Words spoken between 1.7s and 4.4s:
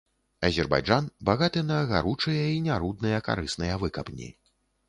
на гаручыя і нярудныя карысныя выкапні.